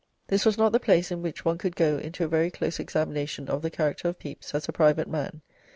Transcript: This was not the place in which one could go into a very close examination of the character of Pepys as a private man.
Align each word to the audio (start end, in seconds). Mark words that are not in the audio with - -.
This 0.29 0.47
was 0.47 0.57
not 0.57 0.71
the 0.71 0.79
place 0.79 1.11
in 1.11 1.21
which 1.21 1.45
one 1.45 1.59
could 1.59 1.75
go 1.75 1.99
into 1.99 2.23
a 2.23 2.27
very 2.27 2.49
close 2.49 2.79
examination 2.79 3.47
of 3.47 3.61
the 3.61 3.69
character 3.69 4.07
of 4.07 4.17
Pepys 4.17 4.49
as 4.55 4.67
a 4.67 4.71
private 4.71 5.07
man. 5.07 5.43